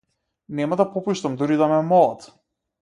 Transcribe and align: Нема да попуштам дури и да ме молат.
Нема 0.59 0.79
да 0.81 0.87
попуштам 0.95 1.37
дури 1.43 1.59
и 1.59 1.61
да 1.63 1.69
ме 1.75 1.81
молат. 1.93 2.29